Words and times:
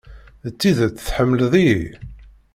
D 0.45 0.47
tidet 0.59 1.03
tḥemmleḍ-iyi? 1.07 1.83